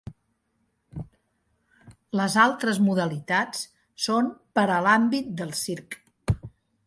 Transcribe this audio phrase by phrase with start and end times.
[2.21, 3.61] Les altres modalitats
[4.07, 6.01] són per a l'àmbit del circ.